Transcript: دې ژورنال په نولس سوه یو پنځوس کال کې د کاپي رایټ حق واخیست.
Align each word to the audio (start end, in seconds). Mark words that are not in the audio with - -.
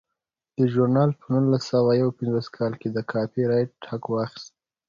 دې 0.55 0.63
ژورنال 0.73 1.09
په 1.19 1.25
نولس 1.33 1.63
سوه 1.71 1.91
یو 2.01 2.09
پنځوس 2.17 2.47
کال 2.57 2.73
کې 2.81 2.87
د 2.91 2.97
کاپي 3.11 3.43
رایټ 3.51 3.71
حق 3.89 4.03
واخیست. 4.13 4.53